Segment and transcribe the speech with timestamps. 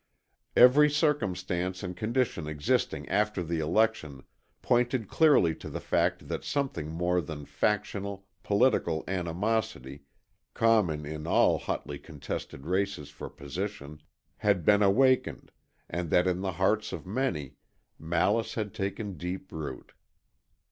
[0.55, 4.23] Every circumstance and condition existing after the election
[4.63, 10.01] pointed clearly to the fact that something more than factional, political animosity,
[10.55, 14.01] common in all hotly contested races for position,
[14.37, 15.51] had been awakened
[15.87, 17.53] and that in the hearts of many,
[17.99, 19.91] malice had taken deep root.